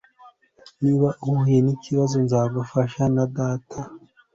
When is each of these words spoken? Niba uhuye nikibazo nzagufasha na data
Niba 0.81 1.07
uhuye 1.27 1.57
nikibazo 1.63 2.15
nzagufasha 2.25 3.03
na 3.15 3.23
data 3.37 3.77